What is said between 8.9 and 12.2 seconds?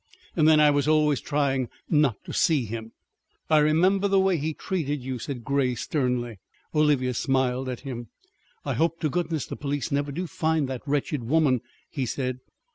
to goodness the police never do find that wretched woman!" he